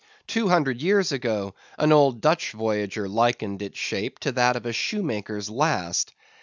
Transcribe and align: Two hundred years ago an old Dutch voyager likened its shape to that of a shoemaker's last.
Two 0.25 0.49
hundred 0.49 0.81
years 0.81 1.11
ago 1.11 1.53
an 1.77 1.91
old 1.91 2.21
Dutch 2.21 2.53
voyager 2.53 3.07
likened 3.07 3.61
its 3.61 3.77
shape 3.77 4.17
to 4.21 4.31
that 4.31 4.55
of 4.55 4.65
a 4.65 4.73
shoemaker's 4.73 5.47
last. 5.47 6.13